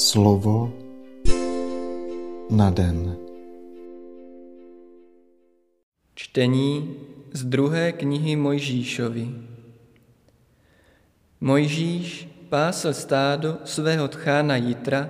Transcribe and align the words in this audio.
Slovo 0.00 0.72
na 2.50 2.70
den. 2.70 3.16
Čtení 6.14 6.94
z 7.32 7.44
druhé 7.44 7.92
knihy 7.92 8.36
Mojžíšovi. 8.36 9.28
Mojžíš 11.40 12.28
pásl 12.48 12.92
stádo 12.92 13.58
svého 13.64 14.08
tchána 14.08 14.56
Jitra, 14.56 15.08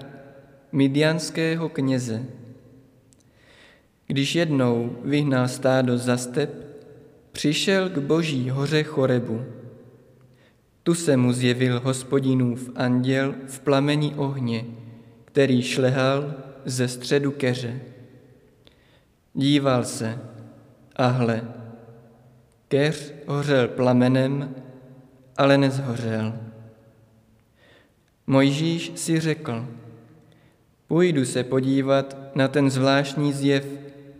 midianského 0.72 1.68
kněze. 1.68 2.26
Když 4.06 4.34
jednou 4.34 4.96
vyhnal 5.04 5.48
stádo 5.48 5.98
za 5.98 6.16
step, 6.16 6.50
přišel 7.32 7.88
k 7.88 7.98
boží 7.98 8.50
hoře 8.50 8.82
Chorebu. 8.82 9.44
Tu 10.82 10.94
se 10.94 11.16
mu 11.16 11.32
zjevil 11.32 11.80
hospodinův 11.80 12.70
anděl 12.74 13.34
v 13.46 13.60
plamení 13.60 14.14
ohně, 14.14 14.79
který 15.32 15.62
šlehal 15.62 16.34
ze 16.64 16.88
středu 16.88 17.30
keře. 17.30 17.80
Díval 19.34 19.84
se 19.84 20.18
a 20.96 21.06
hle, 21.06 21.42
keř 22.68 23.12
hořel 23.26 23.68
plamenem, 23.68 24.54
ale 25.36 25.58
nezhořel. 25.58 26.32
Mojžíš 28.26 28.92
si 28.94 29.20
řekl, 29.20 29.68
půjdu 30.88 31.24
se 31.24 31.44
podívat 31.44 32.16
na 32.34 32.48
ten 32.48 32.70
zvláštní 32.70 33.32
zjev, 33.32 33.66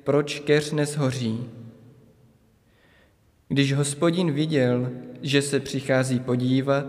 proč 0.05 0.39
keř 0.39 0.73
nezhoří. 0.73 1.51
Když 3.49 3.73
hospodin 3.73 4.33
viděl, 4.33 4.91
že 5.23 5.43
se 5.43 5.61
přichází 5.61 6.21
podívat, 6.21 6.87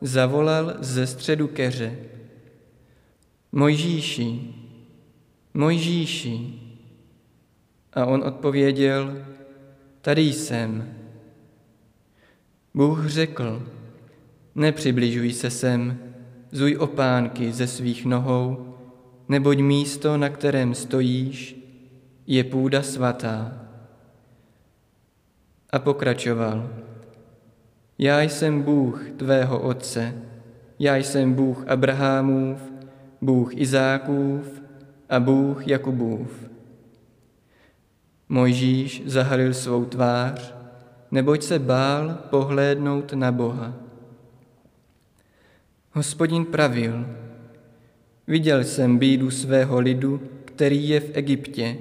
zavolal 0.00 0.74
ze 0.80 1.06
středu 1.06 1.48
keře. 1.48 1.98
Mojžíši, 3.52 4.54
Mojžíši. 5.54 6.60
A 7.92 8.06
on 8.06 8.22
odpověděl, 8.24 9.24
tady 10.00 10.22
jsem. 10.22 10.94
Bůh 12.74 13.06
řekl, 13.06 13.66
nepřibližuj 14.54 15.32
se 15.32 15.50
sem, 15.50 15.98
zuj 16.50 16.76
opánky 16.76 17.52
ze 17.52 17.66
svých 17.66 18.06
nohou, 18.06 18.74
neboť 19.28 19.58
místo, 19.58 20.16
na 20.16 20.28
kterém 20.28 20.74
stojíš, 20.74 21.56
je 22.26 22.44
půda 22.44 22.82
svatá. 22.82 23.66
A 25.70 25.78
pokračoval, 25.78 26.70
já 27.98 28.20
jsem 28.20 28.62
Bůh 28.62 29.10
tvého 29.16 29.60
otce, 29.60 30.14
já 30.78 30.96
jsem 30.96 31.34
Bůh 31.34 31.68
Abrahamův, 31.68 32.70
Bůh 33.20 33.56
Izákův 33.56 34.62
a 35.08 35.20
Bůh 35.20 35.68
Jakubův. 35.68 36.50
Mojžíš 38.28 39.02
zahalil 39.06 39.54
svou 39.54 39.84
tvář, 39.84 40.54
neboť 41.10 41.42
se 41.42 41.58
bál 41.58 42.18
pohlédnout 42.30 43.12
na 43.12 43.32
Boha. 43.32 43.74
Hospodin 45.92 46.44
pravil, 46.44 47.06
viděl 48.26 48.64
jsem 48.64 48.98
bídu 48.98 49.30
svého 49.30 49.80
lidu, 49.80 50.20
který 50.44 50.88
je 50.88 51.00
v 51.00 51.10
Egyptě. 51.14 51.76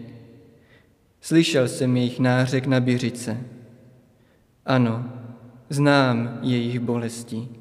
Slyšel 1.22 1.68
jsem 1.68 1.98
jejich 1.98 2.20
nářek 2.20 2.66
na 2.66 2.80
Biřice. 2.80 3.38
Ano, 4.66 5.14
znám 5.70 6.40
jejich 6.42 6.80
bolesti. 6.80 7.59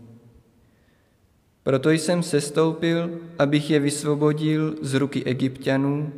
Proto 1.69 1.91
jsem 1.91 2.23
sestoupil, 2.23 3.11
abych 3.39 3.71
je 3.71 3.81
vysvobodil 3.81 4.77
z 4.83 4.95
ruky 4.95 5.25
egyptianů 5.25 6.13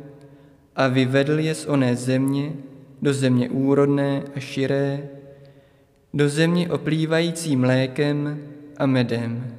a 0.75 0.87
vyvedl 0.87 1.39
je 1.39 1.55
z 1.55 1.65
oné 1.65 1.95
země 1.95 2.53
do 3.01 3.13
země 3.13 3.49
úrodné 3.49 4.23
a 4.35 4.39
širé, 4.39 5.09
do 6.13 6.29
země 6.29 6.69
oplývající 6.69 7.55
mlékem 7.55 8.39
a 8.77 8.85
medem. 8.85 9.57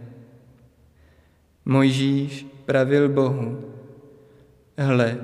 Mojžíš 1.64 2.46
pravil 2.64 3.08
Bohu, 3.08 3.60
hle, 4.78 5.18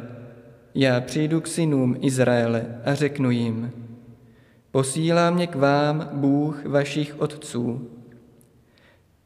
já 0.75 1.01
přijdu 1.01 1.41
k 1.41 1.47
synům 1.47 1.97
Izraele 2.01 2.81
a 2.85 2.95
řeknu 2.95 3.31
jim, 3.31 3.73
posílá 4.71 5.31
mě 5.31 5.47
k 5.47 5.55
vám 5.55 6.09
Bůh 6.13 6.65
vašich 6.65 7.21
otců. 7.21 7.91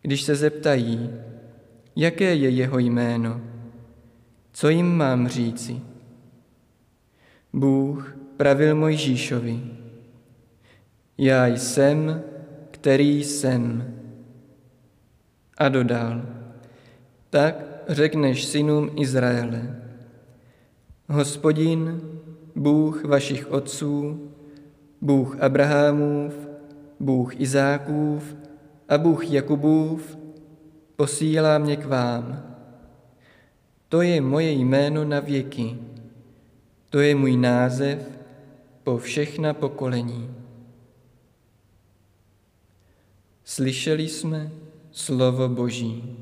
Když 0.02 0.22
se 0.22 0.34
zeptají, 0.34 1.10
jaké 1.96 2.34
je 2.34 2.50
jeho 2.50 2.78
jméno, 2.78 3.40
co 4.52 4.68
jim 4.68 4.96
mám 4.96 5.28
říci? 5.28 5.80
Bůh 7.52 8.16
pravil 8.36 8.74
Mojžíšovi, 8.74 9.60
já 11.18 11.46
jsem, 11.46 12.22
který 12.70 13.24
jsem. 13.24 13.94
A 15.58 15.68
dodal, 15.68 16.22
tak 17.30 17.84
řekneš 17.88 18.44
synům 18.44 18.90
Izraele, 18.96 19.82
Hospodin, 21.08 22.00
Bůh 22.56 23.04
vašich 23.04 23.50
otců, 23.50 24.28
Bůh 25.00 25.40
Abrahamův, 25.40 26.48
Bůh 27.00 27.40
Izákův 27.40 28.36
a 28.88 28.98
Bůh 28.98 29.30
Jakubův 29.30 30.18
posílá 30.96 31.58
mě 31.58 31.76
k 31.76 31.86
vám. 31.86 32.42
To 33.88 34.02
je 34.02 34.20
moje 34.20 34.52
jméno 34.52 35.04
na 35.04 35.20
věky, 35.20 35.78
to 36.90 37.00
je 37.00 37.14
můj 37.14 37.36
název 37.36 38.18
po 38.82 38.98
všechna 38.98 39.54
pokolení. 39.54 40.34
Slyšeli 43.44 44.08
jsme 44.08 44.50
slovo 44.92 45.48
Boží. 45.48 46.16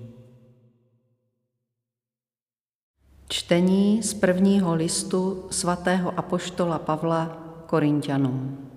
Čtení 3.28 4.03
z 4.03 4.15
prvního 4.15 4.75
listu 4.75 5.47
svatého 5.50 6.19
apoštola 6.19 6.78
Pavla 6.78 7.27
Korintianům. 7.66 8.70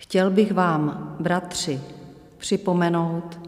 Chtěl 0.00 0.30
bych 0.30 0.52
vám, 0.52 1.16
bratři, 1.20 1.80
připomenout, 2.36 3.40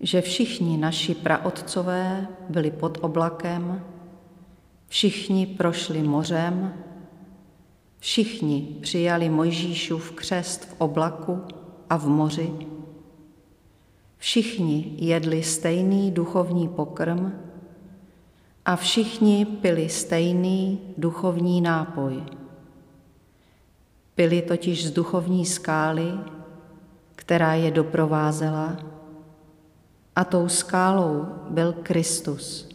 že 0.00 0.20
všichni 0.20 0.76
naši 0.76 1.14
praotcové 1.14 2.28
byli 2.48 2.70
pod 2.70 2.98
oblakem, 3.00 3.82
všichni 4.88 5.46
prošli 5.46 6.02
mořem, 6.02 6.74
všichni 7.98 8.76
přijali 8.80 9.28
Mojžíšův 9.28 10.12
křest 10.12 10.64
v 10.64 10.74
oblaku 10.78 11.42
a 11.90 11.96
v 11.96 12.06
moři, 12.06 12.52
všichni 14.16 14.94
jedli 14.96 15.42
stejný 15.42 16.10
duchovní 16.10 16.68
pokrm 16.68 17.32
a 18.64 18.76
všichni 18.76 19.46
pili 19.46 19.88
stejný 19.88 20.80
duchovní 20.98 21.60
nápoj. 21.60 22.22
Pili 24.16 24.42
totiž 24.42 24.86
z 24.86 24.90
duchovní 24.90 25.46
skály, 25.46 26.12
která 27.16 27.54
je 27.54 27.70
doprovázela, 27.70 28.76
a 30.16 30.24
tou 30.24 30.48
skálou 30.48 31.26
byl 31.50 31.72
Kristus. 31.72 32.68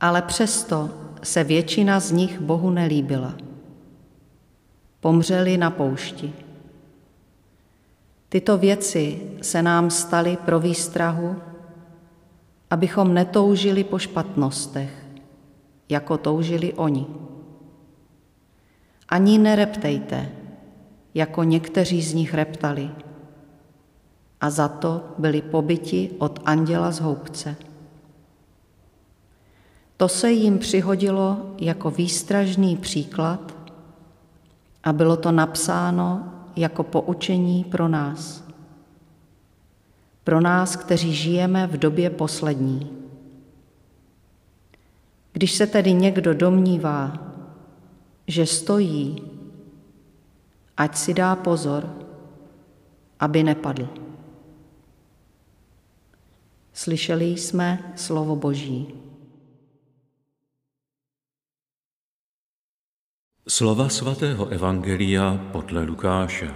Ale 0.00 0.22
přesto 0.22 0.90
se 1.22 1.44
většina 1.44 2.00
z 2.00 2.10
nich 2.10 2.40
Bohu 2.40 2.70
nelíbila. 2.70 3.34
Pomřeli 5.00 5.56
na 5.56 5.70
poušti. 5.70 6.32
Tyto 8.28 8.58
věci 8.58 9.22
se 9.42 9.62
nám 9.62 9.90
staly 9.90 10.38
pro 10.44 10.60
výstrahu, 10.60 11.36
abychom 12.70 13.14
netoužili 13.14 13.84
po 13.84 13.98
špatnostech, 13.98 15.06
jako 15.88 16.18
toužili 16.18 16.72
oni. 16.72 17.06
Ani 19.12 19.38
nereptejte, 19.38 20.28
jako 21.14 21.42
někteří 21.42 22.02
z 22.02 22.14
nich 22.14 22.34
reptali, 22.34 22.90
a 24.40 24.50
za 24.50 24.68
to 24.68 25.04
byli 25.18 25.42
pobyti 25.42 26.10
od 26.18 26.40
anděla 26.44 26.90
z 26.90 27.00
houbce. 27.00 27.56
To 29.96 30.08
se 30.08 30.30
jim 30.30 30.58
přihodilo 30.58 31.54
jako 31.58 31.90
výstražný 31.90 32.76
příklad 32.76 33.54
a 34.84 34.92
bylo 34.92 35.16
to 35.16 35.32
napsáno 35.32 36.32
jako 36.56 36.82
poučení 36.82 37.64
pro 37.64 37.88
nás. 37.88 38.44
Pro 40.24 40.40
nás, 40.40 40.76
kteří 40.76 41.14
žijeme 41.14 41.66
v 41.66 41.76
době 41.76 42.10
poslední. 42.10 42.90
Když 45.32 45.52
se 45.52 45.66
tedy 45.66 45.92
někdo 45.92 46.34
domnívá, 46.34 47.31
že 48.26 48.46
stojí, 48.46 49.16
ať 50.76 50.96
si 50.96 51.14
dá 51.14 51.36
pozor, 51.36 51.88
aby 53.20 53.42
nepadl. 53.42 53.88
Slyšeli 56.72 57.24
jsme 57.24 57.92
slovo 57.96 58.36
Boží. 58.36 58.86
Slova 63.48 63.88
svatého 63.88 64.48
Evangelia 64.48 65.48
podle 65.52 65.82
Lukáše. 65.82 66.50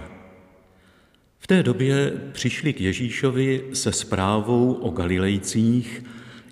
V 1.39 1.47
té 1.47 1.63
době 1.63 2.11
přišli 2.31 2.73
k 2.73 2.81
Ježíšovi 2.81 3.69
se 3.73 3.91
zprávou 3.91 4.73
o 4.73 4.89
Galilejcích, 4.89 6.03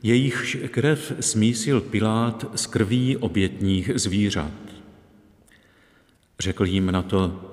jejichž 0.03 0.57
krev 0.67 1.13
smísil 1.19 1.81
Pilát 1.81 2.45
z 2.55 2.67
krví 2.67 3.17
obětních 3.17 3.91
zvířat. 3.95 4.74
Řekl 6.39 6.65
jim 6.65 6.91
na 6.91 7.01
to, 7.01 7.51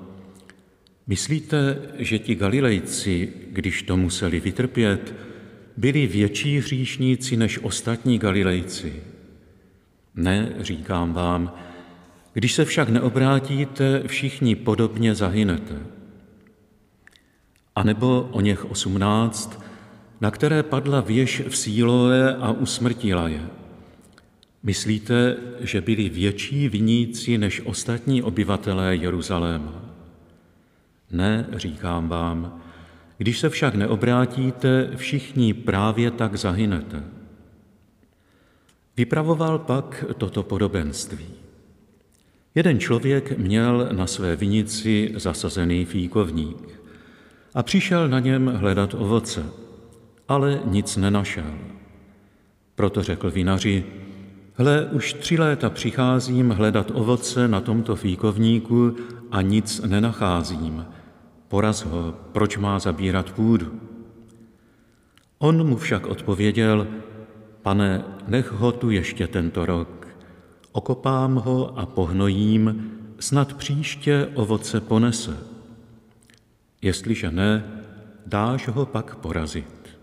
myslíte, 1.06 1.82
že 1.98 2.18
ti 2.18 2.34
Galilejci, 2.34 3.32
když 3.50 3.82
to 3.82 3.96
museli 3.96 4.40
vytrpět, 4.40 5.14
byli 5.76 6.06
větší 6.06 6.58
hříšníci 6.58 7.36
než 7.36 7.58
ostatní 7.58 8.18
Galilejci? 8.18 9.02
Ne, 10.14 10.52
říkám 10.60 11.12
vám, 11.12 11.54
když 12.32 12.52
se 12.52 12.64
však 12.64 12.88
neobrátíte, 12.88 14.02
všichni 14.06 14.56
podobně 14.56 15.14
zahynete. 15.14 15.78
A 17.74 17.82
nebo 17.82 18.28
o 18.32 18.40
něch 18.40 18.64
osmnáct, 18.64 19.60
na 20.20 20.30
které 20.30 20.62
padla 20.62 21.00
věž 21.00 21.42
v 21.48 21.56
Síloe 21.56 22.36
a 22.36 22.52
usmrtila 22.52 23.28
je. 23.28 23.61
Myslíte, 24.62 25.36
že 25.60 25.80
byli 25.80 26.08
větší 26.08 26.68
viníci 26.68 27.38
než 27.38 27.60
ostatní 27.64 28.22
obyvatelé 28.22 28.96
Jeruzaléma? 28.96 29.82
Ne, 31.10 31.46
říkám 31.52 32.08
vám, 32.08 32.62
když 33.18 33.38
se 33.38 33.50
však 33.50 33.74
neobrátíte, 33.74 34.90
všichni 34.96 35.54
právě 35.54 36.10
tak 36.10 36.36
zahynete. 36.36 37.02
Vypravoval 38.96 39.58
pak 39.58 40.04
toto 40.18 40.42
podobenství. 40.42 41.26
Jeden 42.54 42.80
člověk 42.80 43.38
měl 43.38 43.88
na 43.92 44.06
své 44.06 44.36
vinici 44.36 45.12
zasazený 45.16 45.84
fíkovník 45.84 46.80
a 47.54 47.62
přišel 47.62 48.08
na 48.08 48.20
něm 48.20 48.46
hledat 48.46 48.94
ovoce, 48.94 49.46
ale 50.28 50.60
nic 50.64 50.96
nenašel. 50.96 51.54
Proto 52.74 53.02
řekl 53.02 53.30
vinaři, 53.30 53.84
hle, 54.62 54.86
už 54.86 55.12
tři 55.12 55.38
léta 55.38 55.70
přicházím 55.70 56.50
hledat 56.50 56.90
ovoce 56.94 57.48
na 57.48 57.60
tomto 57.60 57.96
fíkovníku 57.96 58.96
a 59.30 59.42
nic 59.42 59.80
nenacházím. 59.80 60.86
Poraz 61.48 61.84
ho, 61.84 62.14
proč 62.32 62.56
má 62.56 62.78
zabírat 62.78 63.30
půdu. 63.30 63.80
On 65.38 65.66
mu 65.66 65.76
však 65.76 66.06
odpověděl, 66.06 66.86
pane, 67.62 68.04
nech 68.28 68.52
ho 68.52 68.72
tu 68.72 68.90
ještě 68.90 69.26
tento 69.26 69.66
rok. 69.66 70.08
Okopám 70.72 71.34
ho 71.34 71.78
a 71.78 71.86
pohnojím, 71.86 72.92
snad 73.18 73.54
příště 73.54 74.28
ovoce 74.34 74.80
ponese. 74.80 75.36
Jestliže 76.82 77.30
ne, 77.30 77.64
dáš 78.26 78.68
ho 78.68 78.86
pak 78.86 79.16
porazit. 79.16 79.98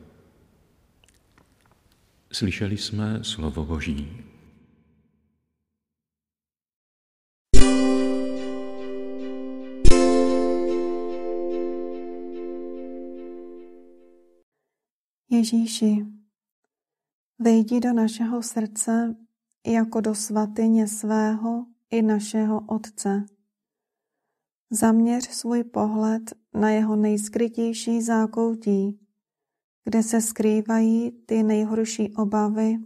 Slyšeli 2.32 2.78
jsme 2.78 3.20
slovo 3.22 3.66
Boží. 3.66 4.30
Ježíši, 15.32 16.06
vejdi 17.40 17.80
do 17.80 17.94
našeho 17.94 18.44
srdce 18.44 19.16
jako 19.68 20.02
do 20.02 20.16
svatyně 20.16 20.88
svého 20.88 21.66
i 21.90 22.02
našeho 22.02 22.66
Otce. 22.68 23.26
Zaměř 24.72 25.30
svůj 25.30 25.64
pohled 25.64 26.34
na 26.54 26.70
jeho 26.70 26.96
nejskrytější 26.96 28.02
zákoutí, 28.02 29.00
kde 29.84 30.04
se 30.04 30.22
skrývají 30.22 31.12
ty 31.12 31.44
nejhorší 31.44 32.14
obavy 32.16 32.78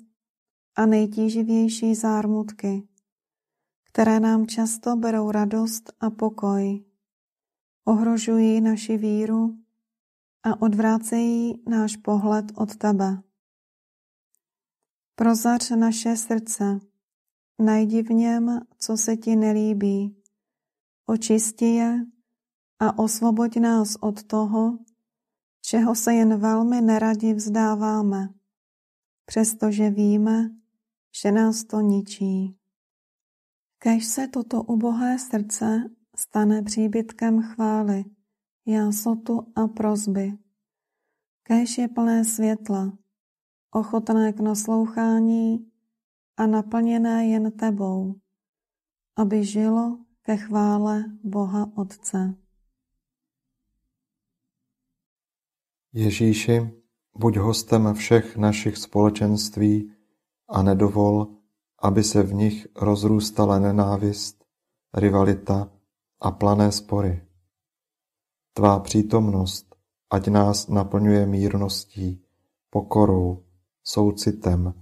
a 0.76 0.86
nejtíživější 0.86 1.96
zármutky, 1.96 2.88
které 3.84 4.20
nám 4.20 4.48
často 4.48 4.96
berou 4.96 5.32
radost 5.32 5.94
a 6.00 6.10
pokoj, 6.10 6.84
ohrožují 7.86 8.62
naši 8.62 8.98
víru 8.98 9.63
a 10.44 10.62
odvrácejí 10.62 11.64
náš 11.70 11.96
pohled 11.96 12.46
od 12.56 12.76
tebe. 12.76 13.22
Prozař 15.16 15.70
naše 15.70 16.16
srdce, 16.16 16.80
najdi 17.60 18.04
v 18.04 18.10
něm, 18.10 18.62
co 18.78 18.98
se 18.98 19.18
ti 19.18 19.36
nelíbí, 19.36 20.24
očisti 21.06 21.66
je 21.66 22.06
a 22.80 23.00
osvoboď 23.00 23.58
nás 23.58 23.96
od 24.02 24.24
toho, 24.24 24.78
čeho 25.62 25.96
se 25.96 26.14
jen 26.14 26.40
velmi 26.40 26.82
neradi 26.82 27.34
vzdáváme, 27.34 28.30
přestože 29.26 29.90
víme, 29.90 30.50
že 31.22 31.32
nás 31.32 31.64
to 31.64 31.80
ničí. 31.80 32.58
Kež 33.78 34.06
se 34.06 34.28
toto 34.28 34.64
ubohé 34.64 35.20
srdce 35.20 35.90
stane 36.16 36.62
příbytkem 36.62 37.42
chvály, 37.42 38.06
jásotu 38.66 39.52
a 39.56 39.68
prozby. 39.68 40.38
Kež 41.44 41.78
je 41.78 41.88
plné 41.88 42.26
světla, 42.26 42.98
ochotné 43.72 44.34
k 44.34 44.40
naslouchání 44.40 45.72
a 46.38 46.48
naplněné 46.48 47.28
jen 47.28 47.52
tebou, 47.52 48.16
aby 49.16 49.46
žilo 49.46 49.98
ke 50.22 50.38
chvále 50.38 51.04
Boha 51.24 51.72
Otce. 51.76 52.36
Ježíši, 55.94 56.84
buď 57.18 57.38
hostem 57.38 57.94
všech 57.94 58.38
našich 58.38 58.78
společenství 58.78 59.92
a 60.50 60.64
nedovol, 60.64 61.28
aby 61.80 62.04
se 62.04 62.24
v 62.24 62.34
nich 62.34 62.68
rozrůstala 62.76 63.60
nenávist, 63.60 64.46
rivalita 64.94 65.72
a 66.22 66.32
plané 66.32 66.72
spory. 66.72 67.33
Tvá 68.54 68.80
přítomnost, 68.80 69.76
ať 70.10 70.28
nás 70.28 70.68
naplňuje 70.68 71.26
mírností, 71.26 72.24
pokorou, 72.70 73.44
soucitem 73.84 74.74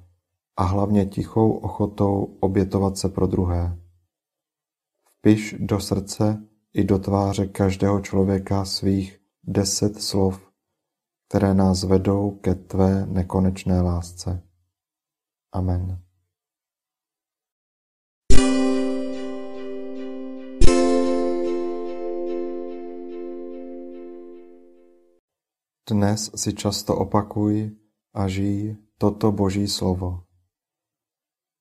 a 0.57 0.63
hlavně 0.63 1.05
tichou 1.05 1.51
ochotou 1.51 2.37
obětovat 2.39 2.97
se 2.97 3.09
pro 3.09 3.27
druhé. 3.27 3.79
Vpiš 5.09 5.55
do 5.59 5.79
srdce 5.79 6.47
i 6.73 6.83
do 6.83 6.99
tváře 6.99 7.47
každého 7.47 8.01
člověka 8.01 8.65
svých 8.65 9.19
deset 9.43 10.01
slov, 10.01 10.51
které 11.27 11.53
nás 11.53 11.83
vedou 11.83 12.31
ke 12.31 12.55
Tvé 12.55 13.05
nekonečné 13.05 13.81
lásce. 13.81 14.43
Amen. 15.51 16.01
Dnes 25.91 26.31
si 26.39 26.55
často 26.55 26.95
opakuj 26.95 27.67
a 28.15 28.23
žij 28.23 28.79
toto 28.95 29.35
Boží 29.35 29.67
slovo. 29.67 30.23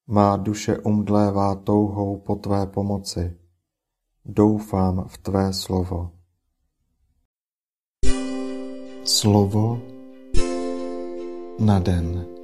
Má 0.07 0.39
duše 0.39 0.79
umdlévá 0.79 1.59
touhou 1.67 2.23
po 2.23 2.39
Tvé 2.39 2.71
pomoci. 2.71 3.35
Doufám 4.23 5.11
v 5.11 5.15
Tvé 5.19 5.51
slovo. 5.51 6.15
Slovo 9.03 9.83
na 11.59 11.83
den. 11.83 12.40